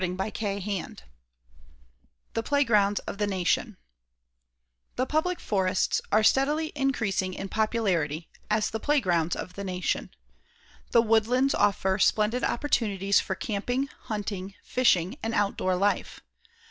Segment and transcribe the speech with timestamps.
[0.03, 0.85] CHAPTER XII
[2.33, 3.77] THE PLAYGROUNDS OF THE NATION
[4.95, 10.09] The public forests are steadily increasing in popularity as the playgrounds of the Nation.
[10.89, 16.21] The woodlands offer splendid opportunities for camping, hunting, fishing and outdoor life.